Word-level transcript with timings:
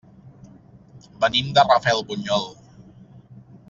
Venim 1.25 1.53
de 1.59 1.67
Rafelbunyol. 1.69 2.51